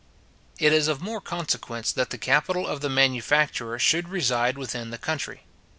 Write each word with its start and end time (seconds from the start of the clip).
It 0.57 0.73
is 0.73 0.87
of 0.87 0.99
more 0.99 1.21
consequence 1.21 1.91
that 1.91 2.09
the 2.09 2.17
capital 2.17 2.65
of 2.65 2.81
the 2.81 2.89
manufacturer 2.89 3.77
should 3.77 4.09
reside 4.09 4.57
within 4.57 4.89
the 4.89 4.97
country. 4.97 5.41